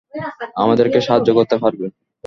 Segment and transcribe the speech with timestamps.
[0.55, 1.91] আমাদেরকে সাহায্য করতে পারবেন?